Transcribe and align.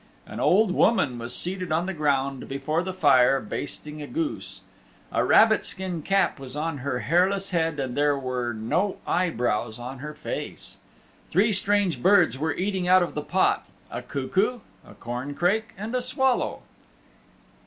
An 0.25 0.39
old 0.39 0.71
woman 0.71 1.19
was 1.19 1.35
seated 1.35 1.71
on 1.71 1.85
the 1.85 1.93
ground 1.93 2.49
before 2.49 2.81
the 2.81 2.91
fire 2.91 3.39
basting 3.39 4.01
a 4.01 4.07
goose. 4.07 4.63
A 5.11 5.23
rabbit 5.23 5.63
skin 5.63 6.01
cap 6.01 6.39
was 6.39 6.55
on 6.55 6.79
her 6.79 7.01
hairless 7.01 7.51
head 7.51 7.79
and 7.79 7.95
there 7.95 8.17
were 8.17 8.51
no 8.51 8.97
eye 9.05 9.29
brows 9.29 9.77
on 9.77 9.99
her 9.99 10.15
face. 10.15 10.77
Three 11.29 11.51
strange 11.51 12.01
birds 12.01 12.35
were 12.35 12.51
eating 12.55 12.87
out 12.87 13.03
of 13.03 13.13
the 13.13 13.21
pot 13.21 13.67
a 13.91 14.01
cuckoo, 14.01 14.61
a 14.83 14.95
corncrake 14.95 15.75
and 15.77 15.93
a 15.93 16.01
swallow. 16.01 16.63